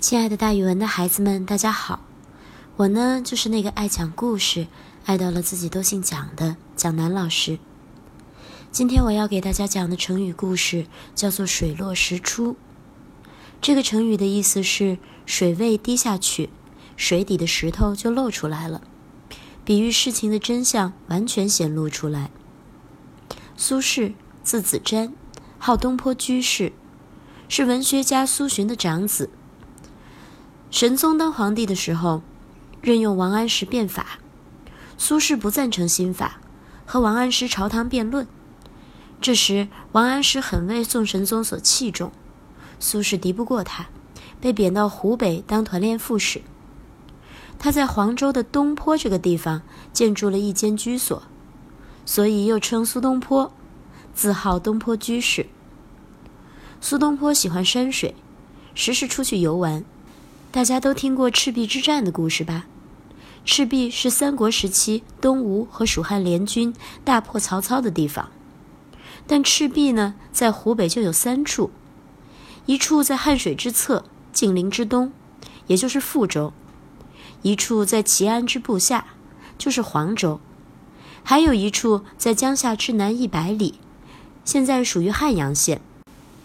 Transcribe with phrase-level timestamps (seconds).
[0.00, 2.00] 亲爱的，大语文的孩子们，大家好！
[2.76, 4.66] 我呢，就是那个爱讲故事、
[5.04, 7.58] 爱到了自己都姓蒋的蒋楠老师。
[8.72, 12.56] 今天我要给大家讲的成语故事叫做“水落石出”。
[13.60, 16.48] 这个成语的意思是水位低下去，
[16.96, 18.80] 水底的石头就露出来了，
[19.66, 22.30] 比喻事情的真相完全显露出来。
[23.54, 25.12] 苏轼，字子瞻，
[25.58, 26.72] 号东坡居士，
[27.50, 29.28] 是文学家苏洵的长子。
[30.80, 32.22] 神宗当皇帝的时候，
[32.80, 34.18] 任用王安石变法，
[34.96, 36.40] 苏轼不赞成新法，
[36.86, 38.26] 和王安石朝堂辩论。
[39.20, 42.10] 这时，王安石很为宋神宗所器重，
[42.78, 43.88] 苏轼敌不过他，
[44.40, 46.40] 被贬到湖北当团练副使。
[47.58, 49.60] 他在黄州的东坡这个地方
[49.92, 51.22] 建筑了一间居所，
[52.06, 53.52] 所以又称苏东坡，
[54.14, 55.46] 自号东坡居士。
[56.80, 58.14] 苏东坡喜欢山水，
[58.74, 59.84] 时时出去游玩。
[60.52, 62.66] 大家都听过赤壁之战的故事吧？
[63.44, 66.74] 赤壁是三国时期东吴和蜀汉联军
[67.04, 68.30] 大破曹操的地方。
[69.28, 71.70] 但赤壁呢，在湖北就有三处，
[72.66, 75.12] 一处在汉水之侧，晋陵之东，
[75.68, 76.52] 也就是富州；
[77.42, 79.06] 一处在齐安之部下，
[79.56, 80.40] 就是黄州；
[81.22, 83.74] 还有一处在江夏之南一百里，
[84.44, 85.80] 现在属于汉阳县。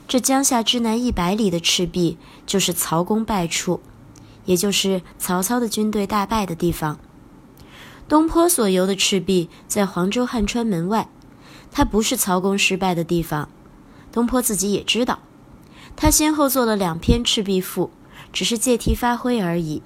[0.07, 3.81] 这江夏之南一百里的赤壁，就是曹公败处。
[4.45, 6.97] 也就是曹操的军队大败的地方。
[8.07, 11.09] 东坡所游的赤壁在黄州汉川门外，
[11.71, 13.49] 它不是曹公失败的地方。
[14.11, 15.19] 东坡自己也知道，
[15.95, 17.87] 他先后做了两篇《赤壁赋》，
[18.31, 19.81] 只是借题发挥而已，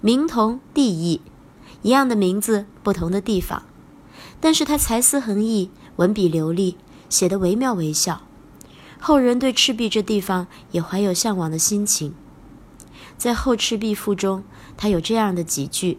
[0.00, 1.22] 名同地异，
[1.82, 3.62] 一样的名字，不同的地方。
[4.40, 6.76] 但是他才思横溢，文笔流利，
[7.08, 8.20] 写得惟妙惟肖，
[8.98, 12.14] 后人对赤壁这地方也怀有向往的心情。
[13.16, 14.44] 在《后赤壁赋》中，
[14.76, 15.98] 他有这样的几句：“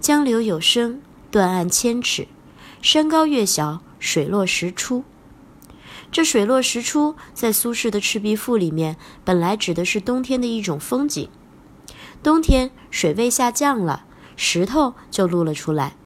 [0.00, 2.24] 江流有声，断岸千尺；
[2.80, 5.04] 山高月小，水落石出。”
[6.10, 11.28] 这“水落石出”在苏轼的《赤壁赋》里面，本来指的是冬天的一种风景。
[12.22, 14.04] 冬天水位下降了，
[14.36, 15.96] 石头就露了出来。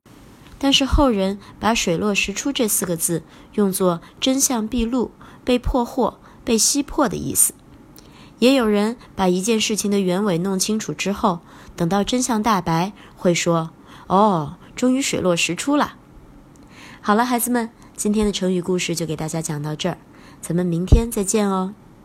[0.59, 3.23] 但是后人把“水落石出”这四个字
[3.55, 5.11] 用作真相毕露、
[5.45, 7.55] 被破获、被识破的意思。
[8.45, 11.41] 也有人把一件事情的原委弄清楚之后，
[11.77, 13.71] 等到真相大白，会说
[14.07, 15.95] ：“哦，终于水落石出了。”
[17.01, 19.97] 好了，孩子们，今天的成语故事就给大家讲到这儿，
[20.43, 21.73] 咱们明天再见哦。